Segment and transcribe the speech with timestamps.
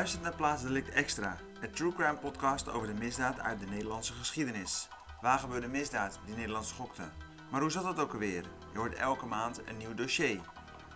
[0.00, 4.88] luistert naar Plaatsdelict Extra, het true crime podcast over de misdaad uit de Nederlandse geschiedenis.
[5.20, 7.02] Waar gebeurde misdaad die Nederland schokte?
[7.50, 8.44] Maar hoe zat het ook alweer?
[8.72, 10.40] Je hoort elke maand een nieuw dossier.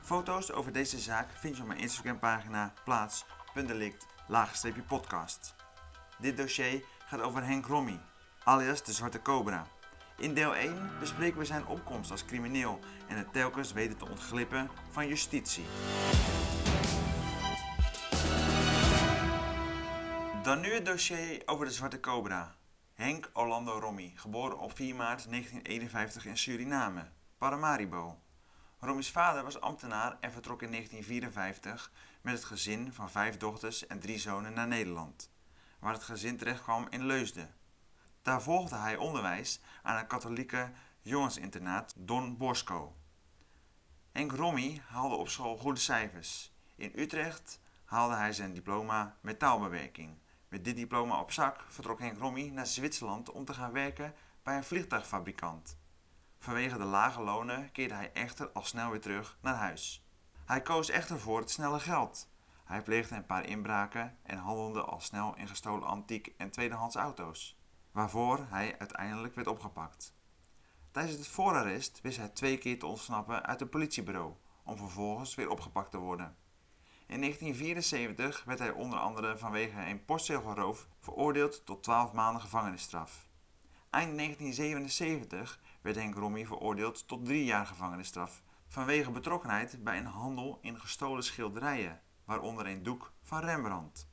[0.02, 5.54] Foto's over deze zaak vind je op mijn Instagram pagina plaats.delict-podcast.
[6.18, 8.00] Dit dossier gaat over Henk Rommy,
[8.44, 9.66] alias de Zwarte Cobra.
[10.16, 14.70] In deel 1 bespreken we zijn opkomst als crimineel en het telkens weten te ontglippen
[14.90, 15.64] van justitie.
[20.44, 22.54] Dan nu het dossier over de Zwarte Cobra.
[22.94, 27.08] Henk Orlando Rommy, geboren op 4 maart 1951 in Suriname,
[27.38, 28.18] Paramaribo.
[28.78, 34.00] Rommy's vader was ambtenaar en vertrok in 1954 met het gezin van vijf dochters en
[34.00, 35.30] drie zonen naar Nederland,
[35.78, 37.54] waar het gezin terechtkwam in Leusden.
[38.22, 40.70] Daar volgde hij onderwijs aan het katholieke
[41.02, 42.96] jongensinternaat Don Bosco.
[44.12, 46.52] Henk Rommy haalde op school goede cijfers.
[46.76, 50.22] In Utrecht haalde hij zijn diploma metaalbewerking.
[50.54, 54.56] Met dit diploma op zak vertrok Henk Rommy naar Zwitserland om te gaan werken bij
[54.56, 55.78] een vliegtuigfabrikant.
[56.38, 60.06] Vanwege de lage lonen keerde hij echter al snel weer terug naar huis.
[60.44, 62.28] Hij koos echter voor het snelle geld.
[62.64, 67.58] Hij pleegde een paar inbraken en handelde al snel in gestolen antiek en tweedehands auto's,
[67.92, 70.14] waarvoor hij uiteindelijk werd opgepakt.
[70.90, 75.50] Tijdens het voorarrest wist hij twee keer te ontsnappen uit een politiebureau, om vervolgens weer
[75.50, 76.36] opgepakt te worden.
[77.06, 83.28] In 1974 werd hij onder andere vanwege een postzegelroof veroordeeld tot 12 maanden gevangenisstraf.
[83.90, 90.58] Eind 1977 werd Henk Rommy veroordeeld tot drie jaar gevangenisstraf vanwege betrokkenheid bij een handel
[90.60, 94.08] in gestolen schilderijen, waaronder een doek van Rembrandt.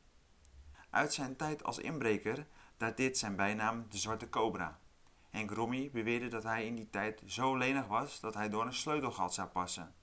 [0.90, 4.80] Uit zijn tijd als inbreker dateert zijn bijnaam de Zwarte Cobra.
[5.30, 8.74] Henk Rommy beweerde dat hij in die tijd zo lenig was dat hij door een
[8.74, 9.96] sleutelgat zou passen.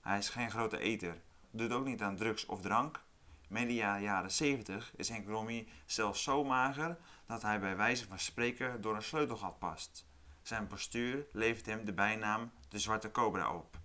[0.00, 1.22] Hij is geen grote eter,
[1.56, 3.04] doet ook niet aan drugs of drank.
[3.48, 8.80] Media jaren 70 is Henk Rommy zelfs zo mager dat hij bij wijze van spreken
[8.80, 10.06] door een sleutelgat past.
[10.42, 13.78] Zijn postuur levert hem de bijnaam de Zwarte Cobra op.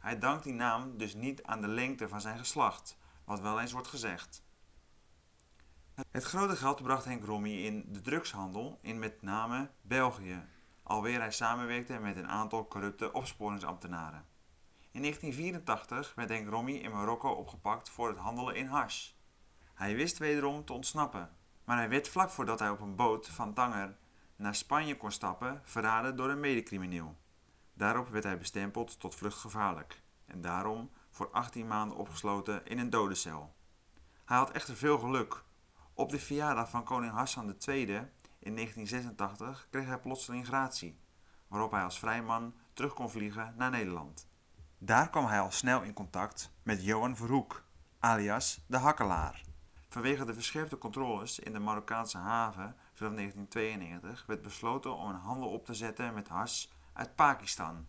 [0.00, 3.72] Hij dankt die naam dus niet aan de lengte van zijn geslacht, wat wel eens
[3.72, 4.42] wordt gezegd.
[6.10, 10.44] Het grote geld bracht Henk Rommy in de drugshandel in met name België,
[10.82, 14.26] alweer hij samenwerkte met een aantal corrupte opsporingsambtenaren.
[14.92, 19.10] In 1984 werd Henk in Marokko opgepakt voor het handelen in hash.
[19.74, 23.54] Hij wist wederom te ontsnappen, maar hij werd vlak voordat hij op een boot van
[23.54, 23.96] Tanger
[24.36, 27.16] naar Spanje kon stappen verraden door een medecrimineel.
[27.74, 33.54] Daarop werd hij bestempeld tot vluchtgevaarlijk en daarom voor 18 maanden opgesloten in een dodencel.
[34.24, 35.44] Hij had echter veel geluk.
[35.94, 37.86] Op de verjaardag van koning Hassan II
[38.38, 40.98] in 1986 kreeg hij plotseling gratie,
[41.48, 44.30] waarop hij als vrijman terug kon vliegen naar Nederland.
[44.84, 47.64] Daar kwam hij al snel in contact met Johan Verhoek,
[47.98, 49.42] alias de Hakkelaar.
[49.88, 55.48] Vanwege de verscherpte controles in de Marokkaanse haven vanaf 1992 werd besloten om een handel
[55.48, 57.86] op te zetten met has uit Pakistan.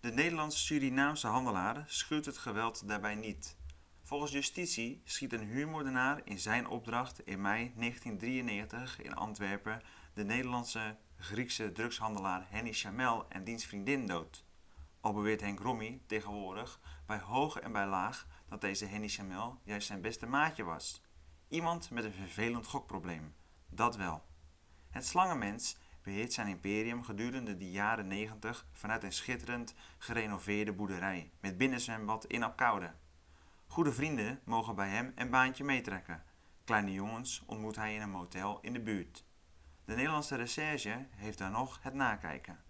[0.00, 3.56] De Nederlands-Surinaamse handelaar schuwt het geweld daarbij niet.
[4.02, 9.82] Volgens justitie schiet een huurmoordenaar in zijn opdracht in mei 1993 in Antwerpen
[10.14, 14.46] de Nederlandse Griekse drugshandelaar Henny Chamel en diens vriendin dood.
[15.00, 19.86] Al beweert Henk Rommy tegenwoordig bij hoog en bij laag dat deze Henny Chamel juist
[19.86, 21.02] zijn beste maatje was.
[21.48, 23.34] Iemand met een vervelend gokprobleem,
[23.68, 24.22] dat wel.
[24.90, 31.58] Het slangenmens beheert zijn imperium gedurende de jaren 90 vanuit een schitterend gerenoveerde boerderij met
[31.58, 32.94] binnenzwembad in Apkoude.
[33.66, 36.24] Goede vrienden mogen bij hem een baantje meetrekken.
[36.64, 39.24] Kleine jongens ontmoet hij in een motel in de buurt.
[39.84, 42.64] De Nederlandse recherche heeft daar nog het nakijken.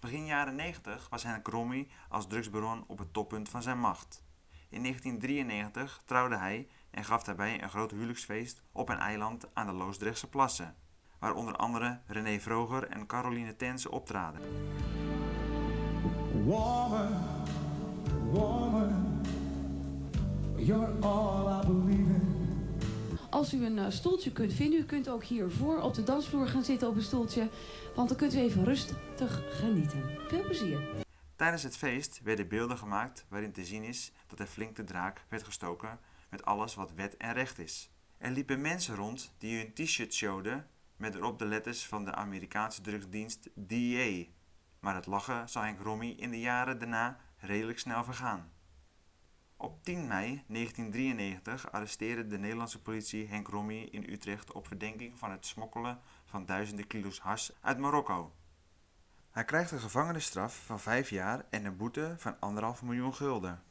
[0.00, 4.24] Begin jaren 90 was Henk Rommy als drugsbaron op het toppunt van zijn macht.
[4.68, 9.72] In 1993 trouwde hij en gaf daarbij een groot huwelijksfeest op een eiland aan de
[9.72, 10.76] Loosdrechtse plassen,
[11.18, 14.40] waar onder andere René Vroger en Caroline Tense optraden.
[23.40, 26.64] Als u een uh, stoeltje kunt vinden, u kunt ook hiervoor op de dansvloer gaan
[26.64, 27.48] zitten op een stoeltje.
[27.94, 30.02] Want dan kunt u even rustig genieten.
[30.28, 30.80] Veel plezier.
[31.36, 35.24] Tijdens het feest werden beelden gemaakt waarin te zien is dat er flink de draak
[35.28, 35.98] werd gestoken
[36.30, 37.90] met alles wat wet en recht is.
[38.18, 40.66] Er liepen mensen rond die hun t-shirt showden
[40.96, 44.24] met erop de letters van de Amerikaanse drugsdienst DEA.
[44.80, 48.50] Maar het lachen zal Henk Rommy in de jaren daarna redelijk snel vergaan.
[49.62, 55.30] Op 10 mei 1993 arresteerde de Nederlandse politie Henk Rommy in Utrecht op verdenking van
[55.30, 58.32] het smokkelen van duizenden kilo's hars uit Marokko.
[59.30, 62.34] Hij krijgt een gevangenisstraf van 5 jaar en een boete van
[62.78, 63.62] 1,5 miljoen gulden.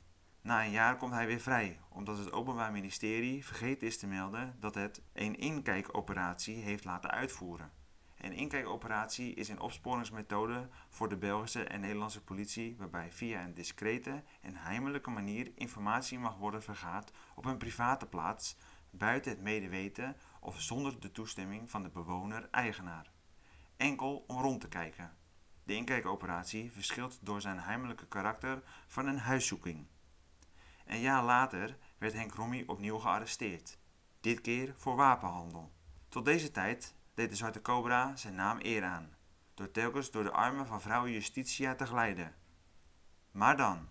[0.41, 4.56] Na een jaar komt hij weer vrij, omdat het Openbaar Ministerie vergeten is te melden
[4.59, 7.71] dat het een inkijkoperatie heeft laten uitvoeren.
[8.19, 14.24] Een inkijkoperatie is een opsporingsmethode voor de Belgische en Nederlandse politie waarbij via een discrete
[14.42, 18.57] en heimelijke manier informatie mag worden vergaard op een private plaats
[18.89, 23.12] buiten het medeweten of zonder de toestemming van de bewoner-eigenaar.
[23.77, 25.18] Enkel om rond te kijken.
[25.63, 29.88] De inkijkoperatie verschilt door zijn heimelijke karakter van een huiszoeking.
[30.86, 33.77] Een jaar later werd Henk Rommie opnieuw gearresteerd,
[34.22, 35.72] dit keer voor wapenhandel.
[36.10, 39.16] Tot deze tijd deed de Zwarte Cobra zijn naam eer aan,
[39.54, 42.36] door telkens door de armen van vrouw Justitia te glijden.
[43.31, 43.88] Maar dan.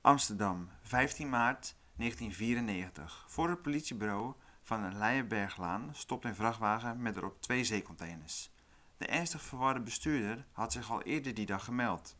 [0.00, 3.24] Amsterdam, 15 maart 1994.
[3.28, 8.50] Voor het politiebureau van de Leijenberglaan stopt een vrachtwagen met erop twee zeecontainers.
[8.96, 12.16] De ernstig verwarde bestuurder had zich al eerder die dag gemeld.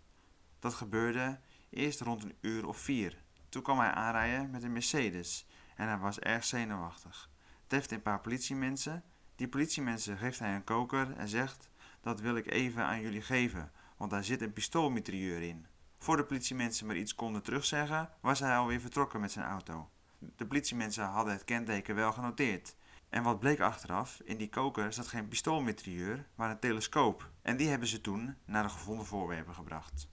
[0.58, 1.40] Dat gebeurde
[1.70, 3.22] eerst rond een uur of vier.
[3.48, 5.46] Toen kwam hij aanrijden met een Mercedes
[5.76, 7.30] en hij was erg zenuwachtig.
[7.66, 9.04] Teft een paar politiemensen.
[9.40, 11.68] Die politiemensen geeft hij een koker en zegt:
[12.00, 15.66] Dat wil ik even aan jullie geven, want daar zit een pistoolmitrailleur in.
[15.98, 19.90] Voor de politiemensen maar iets konden terugzeggen, was hij alweer vertrokken met zijn auto.
[20.18, 22.76] De politiemensen hadden het kenteken wel genoteerd.
[23.08, 27.30] En wat bleek achteraf, in die koker zat geen pistoolmitrailleur, maar een telescoop.
[27.42, 30.08] En die hebben ze toen naar de gevonden voorwerpen gebracht.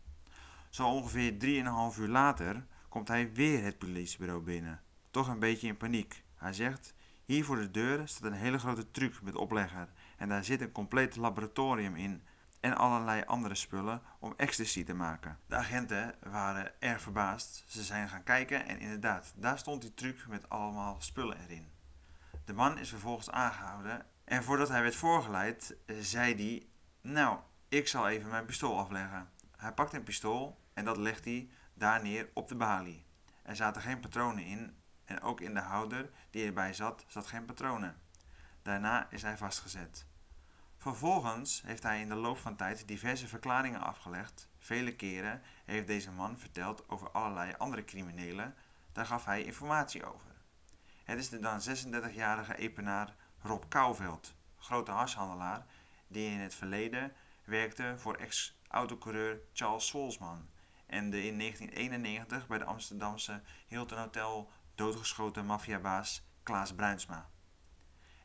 [0.69, 1.31] Zo ongeveer
[1.94, 4.81] 3,5 uur later komt hij weer het politiebureau binnen.
[5.12, 6.23] Toch een beetje in paniek.
[6.35, 6.95] Hij zegt:
[7.27, 10.71] Hier voor de deur staat een hele grote truc met oplegger en daar zit een
[10.71, 12.24] compleet laboratorium in
[12.59, 15.39] en allerlei andere spullen om ecstasy te maken.
[15.47, 17.63] De agenten waren erg verbaasd.
[17.68, 21.71] Ze zijn gaan kijken en inderdaad, daar stond die truc met allemaal spullen erin.
[22.45, 26.68] De man is vervolgens aangehouden en voordat hij werd voorgeleid, zei hij:
[27.12, 27.39] Nou,
[27.69, 29.30] ik zal even mijn pistool afleggen.
[29.57, 33.06] Hij pakt een pistool en dat legt hij daar neer op de balie.
[33.44, 34.75] Er zaten geen patronen in
[35.07, 38.01] en ook in de houder die erbij zat, zat geen patronen.
[38.62, 40.06] Daarna is hij vastgezet.
[40.77, 44.50] Vervolgens heeft hij in de loop van tijd diverse verklaringen afgelegd.
[44.59, 48.56] Vele keren heeft deze man verteld over allerlei andere criminelen.
[48.92, 50.31] Daar gaf hij informatie over.
[51.04, 55.65] Het is de dan 36-jarige epenaar Rob Kouwveld, grote harshandelaar,
[56.07, 57.13] die in het verleden
[57.44, 60.50] werkte voor ex-autocoureur Charles Swolsman
[60.88, 67.29] en de in 1991 bij de Amsterdamse Hilton Hotel doodgeschoten maffiabaas Klaas Bruinsma.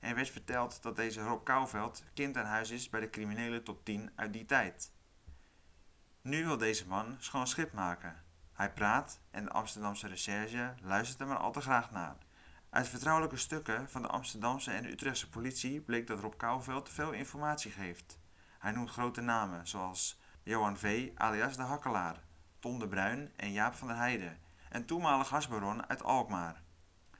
[0.01, 3.85] Er werd verteld dat deze Rob Kouwveld kind aan huis is bij de criminelen tot
[3.85, 4.93] 10 uit die tijd.
[6.23, 8.23] Nu wil deze man schoon schip maken.
[8.53, 12.17] Hij praat en de Amsterdamse recherche luistert er maar al te graag naar.
[12.71, 17.71] Uit vertrouwelijke stukken van de Amsterdamse en Utrechtse politie bleek dat Rob Kouwveld veel informatie
[17.71, 18.19] geeft.
[18.59, 21.11] Hij noemt grote namen zoals Johan V.
[21.15, 22.23] alias de Hakkelaar,
[22.59, 24.39] Ton de Bruin en Jaap van der Heijden,
[24.73, 26.63] en toenmalig gasbaron uit Alkmaar.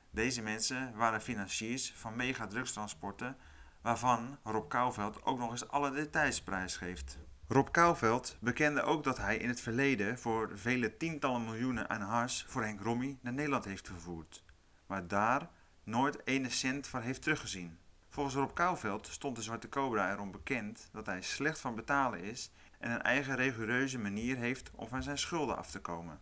[0.09, 3.37] Deze mensen waren financiers van megadrugstransporten,
[3.81, 7.17] waarvan Rob Kouwveld ook nog eens alle details prijsgeeft.
[7.47, 12.45] Rob Kouwveld bekende ook dat hij in het verleden voor vele tientallen miljoenen aan hars
[12.47, 14.43] voor Henk Rommie naar Nederland heeft vervoerd,
[14.85, 15.49] maar daar
[15.83, 17.77] nooit ene cent van heeft teruggezien.
[18.09, 22.51] Volgens Rob Kouwveld stond de Zwarte Cobra erom bekend dat hij slecht van betalen is
[22.79, 26.19] en een eigen rigoureuze manier heeft om van zijn schulden af te komen.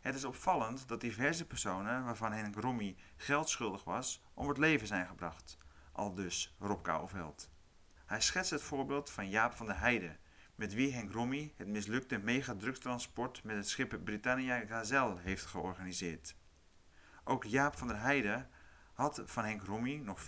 [0.00, 4.86] Het is opvallend dat diverse personen waarvan Henk Rommie geld schuldig was, om het leven
[4.86, 5.58] zijn gebracht,
[5.92, 7.50] al dus Rob Kouwveld.
[8.06, 10.18] Hij schetst het voorbeeld van Jaap van der Heijden,
[10.54, 16.36] met wie Henk Rommie het mislukte megadrugstransport met het schip Britannia Gazelle heeft georganiseerd.
[17.24, 18.48] Ook Jaap van der Heijden
[18.92, 20.26] had van Henk Rommie nog 4,5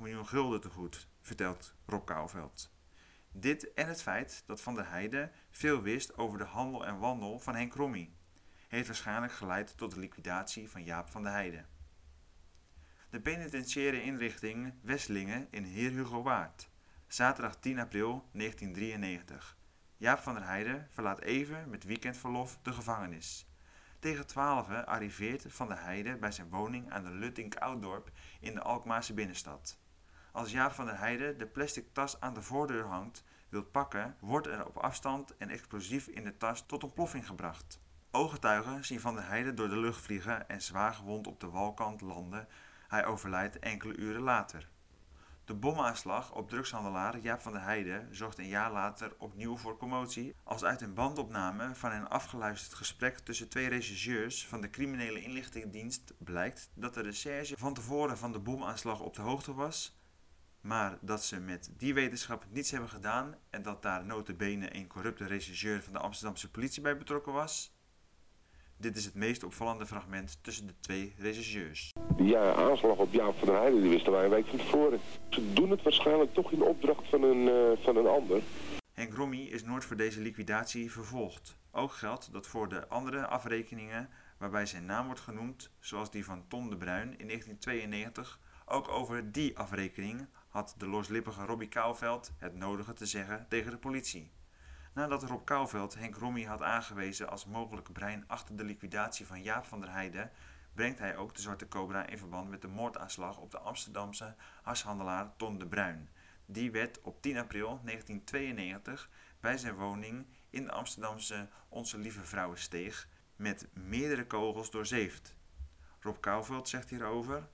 [0.00, 2.72] miljoen gulden te goed, vertelt Rob Kouwveld.
[3.32, 7.38] Dit en het feit dat Van der Heijden veel wist over de handel en wandel
[7.38, 8.16] van Henk Rommie
[8.68, 11.66] heeft waarschijnlijk geleid tot de liquidatie van Jaap van der Heijden.
[13.10, 16.68] De penitentiaire inrichting Westlingen in Heer Hugo Waard.
[17.06, 19.56] Zaterdag 10 april 1993.
[19.96, 23.46] Jaap van der Heijden verlaat even met weekendverlof de gevangenis.
[23.98, 28.10] Tegen 12 arriveert Van der Heijden bij zijn woning aan de Luttink Ouddorp
[28.40, 29.78] in de Alkmaarse binnenstad.
[30.32, 34.46] Als Jaap van der Heijden de plastic tas aan de voordeur hangt, wilt pakken, wordt
[34.46, 37.80] er op afstand een explosief in de tas tot ontploffing gebracht.
[38.10, 42.00] Ooggetuigen zien Van der Heijden door de lucht vliegen en zwaar gewond op de walkant
[42.00, 42.48] landen.
[42.88, 44.68] Hij overlijdt enkele uren later.
[45.44, 50.34] De bomaanslag op drugshandelaar Jaap van der Heijden zorgt een jaar later opnieuw voor commotie
[50.44, 56.14] als uit een bandopname van een afgeluisterd gesprek tussen twee rechercheurs van de criminele inlichtingendienst
[56.18, 59.98] blijkt dat de recherche van tevoren van de bomaanslag op de hoogte was,
[60.60, 65.24] maar dat ze met die wetenschap niets hebben gedaan en dat daar notabene een corrupte
[65.24, 67.76] rechercheur van de Amsterdamse politie bij betrokken was.
[68.80, 71.92] Dit is het meest opvallende fragment tussen de twee regisseurs.
[72.16, 75.00] Die ja, aanslag op Jaap van der Heijden, die wisten wij een week van tevoren.
[75.28, 78.42] Ze doen het waarschijnlijk toch in opdracht van een, uh, van een ander.
[78.92, 81.56] Henk Romy is nooit voor deze liquidatie vervolgd.
[81.70, 84.08] Ook geldt dat voor de andere afrekeningen
[84.38, 89.32] waarbij zijn naam wordt genoemd, zoals die van Ton de Bruin in 1992, ook over
[89.32, 94.30] die afrekening had de loslippige Robbie Kouwveld het nodige te zeggen tegen de politie.
[94.92, 99.64] Nadat Rob Kouwveld Henk Romy had aangewezen als mogelijk brein achter de liquidatie van Jaap
[99.64, 100.30] van der Heijden,
[100.72, 105.36] brengt hij ook de Zwarte Cobra in verband met de moordaanslag op de Amsterdamse hashandelaar
[105.36, 106.08] Ton de Bruin.
[106.46, 113.08] Die werd op 10 april 1992 bij zijn woning in de Amsterdamse Onze Lieve Vrouwensteeg
[113.36, 115.36] met meerdere kogels doorzeefd.
[116.00, 117.48] Rob Kouwveld zegt hierover: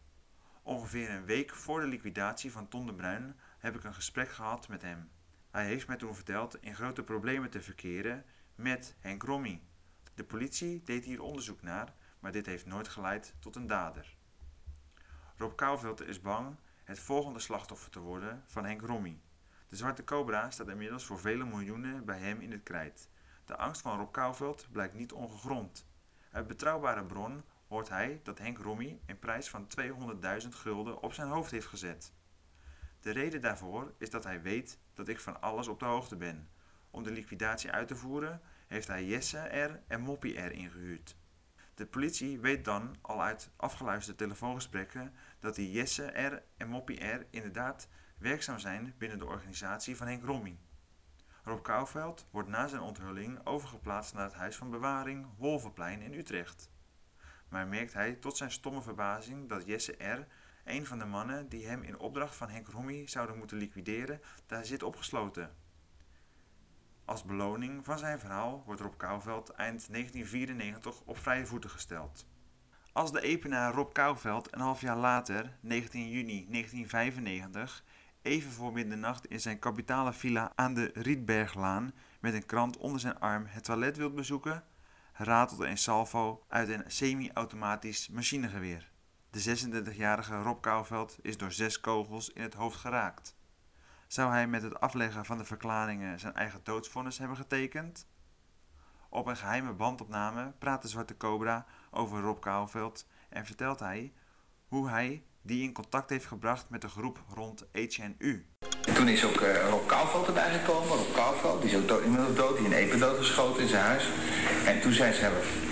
[0.62, 4.69] Ongeveer een week voor de liquidatie van Ton de Bruin heb ik een gesprek gehad
[4.69, 5.11] met hem.
[5.54, 9.62] Hij heeft mij toen verteld in grote problemen te verkeren met Henk Romy.
[10.14, 14.16] De politie deed hier onderzoek naar, maar dit heeft nooit geleid tot een dader.
[15.37, 19.20] Rob Kouwveld is bang het volgende slachtoffer te worden van Henk Romy.
[19.68, 23.08] De zwarte cobra staat inmiddels voor vele miljoenen bij hem in het krijt.
[23.44, 25.87] De angst van Rob Kouwveld blijkt niet ongegrond.
[26.30, 29.66] Uit betrouwbare bron hoort hij dat Henk Romy een prijs van
[30.42, 32.12] 200.000 gulden op zijn hoofd heeft gezet.
[33.00, 36.49] De reden daarvoor is dat hij weet dat ik van alles op de hoogte ben.
[36.91, 39.83] Om de liquidatie uit te voeren heeft hij Jesse R.
[39.87, 40.53] en Moppie R.
[40.53, 41.17] ingehuurd.
[41.75, 46.43] De politie weet dan al uit afgeluisterde telefoongesprekken dat die Jesse R.
[46.57, 47.27] en Moppie R.
[47.31, 50.59] inderdaad werkzaam zijn binnen de organisatie van Henk Romy.
[51.45, 56.71] Rob Kouwveld wordt na zijn onthulling overgeplaatst naar het huis van bewaring Wolvenplein in Utrecht.
[57.49, 60.27] Maar merkt hij tot zijn stomme verbazing dat Jesse R.,
[60.64, 64.64] een van de mannen die hem in opdracht van Henk Romy zouden moeten liquideren, daar
[64.64, 65.54] zit opgesloten.
[67.04, 72.26] Als beloning van zijn verhaal wordt Rob Kouwveld eind 1994 op vrije voeten gesteld.
[72.92, 77.85] Als de epenaar Rob Kouwveld een half jaar later, 19 juni 1995,
[78.23, 83.18] even voor middernacht in zijn kapitale villa aan de Rietberglaan met een krant onder zijn
[83.18, 84.64] arm het toilet wilt bezoeken,
[85.12, 88.92] ratelt een salvo uit een semi-automatisch machinegeweer.
[89.35, 93.37] De 36-jarige Rob Kouwveld is door zes kogels in het hoofd geraakt.
[94.07, 98.07] Zou hij met het afleggen van de verklaringen zijn eigen doodsvonnis hebben getekend?
[99.09, 104.12] Op een geheime bandopname praat de Zwarte Cobra over Rob Kouwveld en vertelt hij
[104.69, 108.47] hoe hij die in contact heeft gebracht met de groep rond HNU.
[108.95, 110.97] toen is ook uh, Rob Kouwveld erbij gekomen.
[110.97, 114.09] Rob Kouwveld, die is ook dood, inmiddels dood, die in Epen doodgeschoten in zijn huis.
[114.67, 114.93] En toen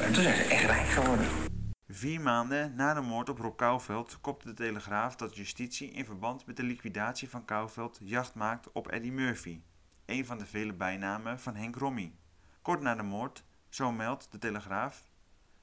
[0.01, 1.51] en toen zijn ze echt rijk geworden.
[1.95, 6.47] Vier maanden na de moord op Rob Kouwveld kopte de Telegraaf dat justitie in verband
[6.47, 9.63] met de liquidatie van Kouwveld jacht maakt op Eddie Murphy,
[10.07, 12.15] een van de vele bijnamen van Henk Romy.
[12.63, 15.11] Kort na de moord, zo meldt de Telegraaf,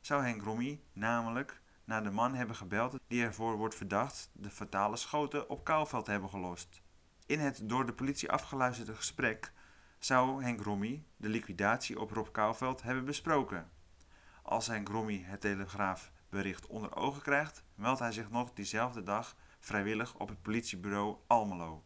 [0.01, 4.97] zou Henk Romy namelijk naar de man hebben gebeld die ervoor wordt verdacht de fatale
[4.97, 6.81] schoten op Kouwveld hebben gelost.
[7.25, 9.51] In het door de politie afgeluisterde gesprek
[9.99, 13.69] zou Henk Romy de liquidatie op Rob Kouwveld hebben besproken.
[14.41, 15.43] Als Henk Romy het
[16.29, 21.83] telegraafbericht onder ogen krijgt, meldt hij zich nog diezelfde dag vrijwillig op het politiebureau Almelo.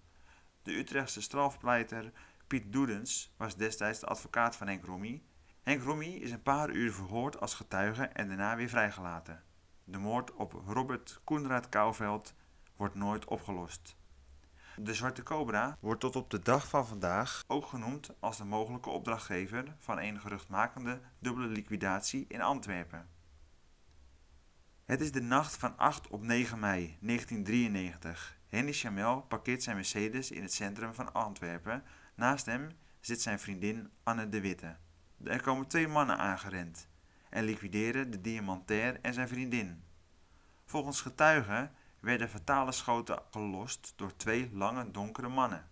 [0.61, 2.11] De Utrechtse strafpleiter
[2.47, 5.23] Piet Doedens was destijds de advocaat van Henk Romy.
[5.63, 9.43] Henk Romy is een paar uur verhoord als getuige en daarna weer vrijgelaten.
[9.83, 12.33] De moord op Robert Koenraad Kouwveld
[12.75, 13.95] wordt nooit opgelost.
[14.75, 18.89] De Zwarte Cobra wordt tot op de dag van vandaag ook genoemd als de mogelijke
[18.89, 23.12] opdrachtgever van een geruchtmakende dubbele liquidatie in Antwerpen.
[24.93, 28.37] Het is de nacht van 8 op 9 mei 1993.
[28.47, 31.83] Henny Chamel parkeert zijn Mercedes in het centrum van Antwerpen.
[32.15, 32.69] Naast hem
[32.99, 34.75] zit zijn vriendin Anne de Witte.
[35.23, 36.87] Er komen twee mannen aangerend
[37.29, 39.83] en liquideren de diamantair en zijn vriendin.
[40.65, 45.69] Volgens getuigen werden fatale schoten gelost door twee lange donkere mannen.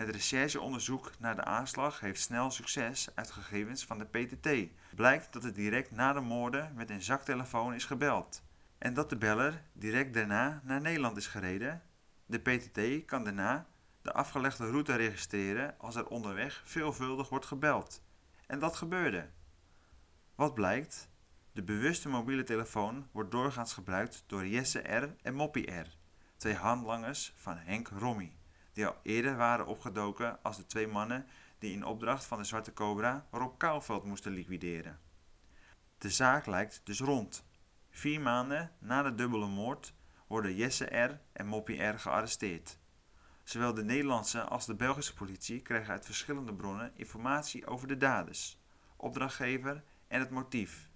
[0.00, 4.72] Het rechercheonderzoek naar de aanslag heeft snel succes uit gegevens van de PTT.
[4.94, 8.42] Blijkt dat het direct na de moorden met een zaktelefoon is gebeld
[8.78, 11.82] en dat de beller direct daarna naar Nederland is gereden.
[12.26, 13.66] De PTT kan daarna
[14.02, 18.02] de afgelegde route registreren als er onderweg veelvuldig wordt gebeld.
[18.46, 19.30] En dat gebeurde.
[20.34, 21.08] Wat blijkt?
[21.52, 25.14] De bewuste mobiele telefoon wordt doorgaans gebruikt door Jesse R.
[25.22, 25.96] en Moppie R.,
[26.36, 28.38] twee handlangers van Henk Romy,
[28.72, 31.26] die al eerder waren opgedoken als de twee mannen
[31.58, 34.98] die in opdracht van de Zwarte Cobra Rob Kouwveld moesten liquideren.
[35.98, 37.44] De zaak lijkt dus rond.
[37.90, 39.94] Vier maanden na de dubbele moord
[40.26, 41.20] worden Jesse R.
[41.32, 41.98] en Moppie R.
[41.98, 42.78] gearresteerd.
[43.42, 48.60] Zowel de Nederlandse als de Belgische politie krijgen uit verschillende bronnen informatie over de daders,
[48.96, 50.90] opdrachtgever en het motief.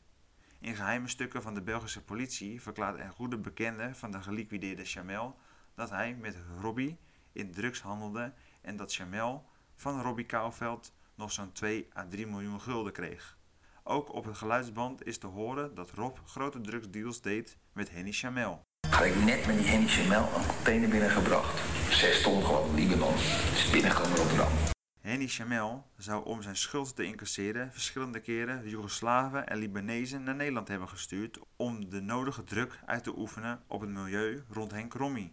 [0.61, 5.39] In geheime stukken van de Belgische politie verklaart een goede bekende van de geliquideerde Chamel
[5.75, 6.99] dat hij met Robbie
[7.35, 9.45] in drugs handelde en dat Chamel
[9.77, 13.37] van Robbie Kouwveld nog zo'n 2 à 3 miljoen gulden kreeg.
[13.83, 18.63] Ook op het geluidsband is te horen dat Rob grote drugsdeals deed met Henny Chamel.
[18.89, 21.61] Had ik net met die Henny Chamel een container binnengebracht.
[21.93, 23.15] Zes ton gewoon, Libanon.
[23.15, 24.53] Is binnengekomen Rotterdam.
[25.01, 30.69] Henny Chamel zou om zijn schuld te incasseren verschillende keren Joegoslaven en Libanezen naar Nederland
[30.69, 35.33] hebben gestuurd om de nodige druk uit te oefenen op het milieu rond Henk Rommy.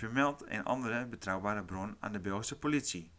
[0.00, 3.10] Vermeldt een andere betrouwbare bron aan de Belgische politie.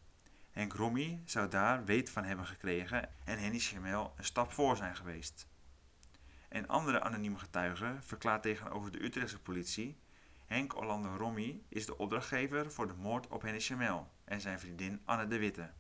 [0.52, 4.96] Henk Rommy zou daar weet van hebben gekregen en Henny Chamel een stap voor zijn
[4.96, 5.48] geweest.
[6.50, 10.00] Een andere anonieme getuige verklaart tegenover de Utrechtse politie
[10.46, 15.02] Henk Orlando Rommy is de opdrachtgever voor de moord op Henny Chamel en zijn vriendin
[15.06, 15.72] Anne de Witte.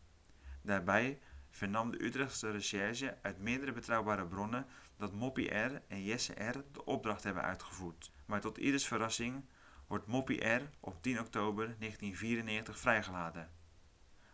[0.61, 4.65] Daarbij vernam de Utrechtse recherche uit meerdere betrouwbare bronnen
[4.97, 5.81] dat Moppie R.
[5.87, 6.63] en Jesse R.
[6.71, 8.11] de opdracht hebben uitgevoerd.
[8.25, 9.43] Maar tot ieders verrassing
[9.91, 10.69] wordt Moppie R.
[10.79, 13.49] op 10 oktober 1994 vrijgelaten.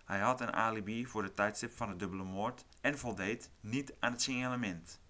[0.05, 4.11] Hij had een alibi voor het tijdstip van de dubbele moord en voldeed niet aan
[4.11, 5.01] het signalement.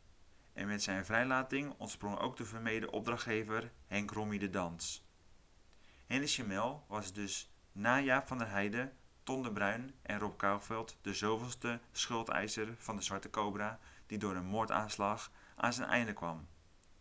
[0.53, 5.05] En met zijn vrijlating ontsprong ook de vermeden opdrachtgever Henk Rommy de Dans.
[6.05, 10.97] Henny Chamel was dus na Jaap van der Heijden Ton de Bruin en Rob Kouwveld
[11.01, 16.47] de zoveelste schuldeiser van de Zwarte Cobra die door een moordaanslag aan zijn einde kwam.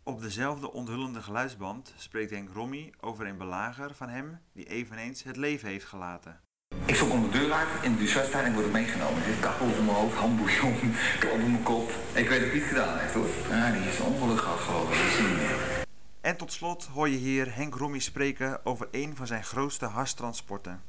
[0.07, 5.37] Op dezelfde onthullende geluidsband spreekt Henk Rommy over een belager van hem die eveneens het
[5.37, 6.39] leven heeft gelaten.
[6.85, 9.27] Ik stond onder de deur uit in de dussuistaan en word ik meegenomen.
[9.27, 10.93] Ik kap over mijn hoofd, handboeien om,
[11.33, 11.91] over mijn kop.
[12.13, 13.27] Ik weet dat Piet gedaan heeft hoor.
[13.49, 15.27] Ja, die is een ongeluk gehad geloof ik.
[15.27, 15.85] Niet meer.
[16.21, 20.81] En tot slot hoor je hier Henk Rommy spreken over een van zijn grootste harstransporten.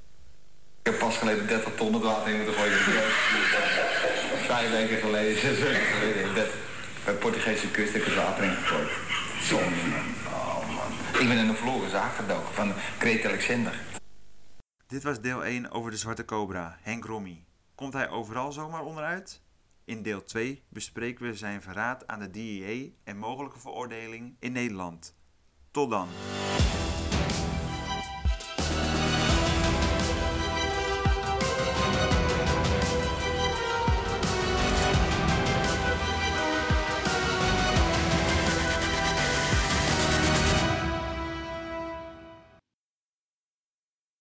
[0.83, 2.79] Ik heb pas geleden 30 ton het water in moeten gooien.
[4.53, 6.51] Vijf weken geleden, zes weken geleden in bed.
[7.09, 8.91] Bij de Portugese kust heb ik het water ingegooid.
[9.39, 11.21] Oh.
[11.21, 12.13] Ik ben in een verloren zaak
[12.53, 13.81] van Kreet Alexander.
[14.87, 17.45] Dit was deel 1 over de Zwarte Cobra, Henk Rommy.
[17.75, 19.43] Komt hij overal zomaar onderuit?
[19.85, 25.15] In deel 2 bespreken we zijn verraad aan de DEA en mogelijke veroordeling in Nederland.
[25.71, 26.09] Tot dan!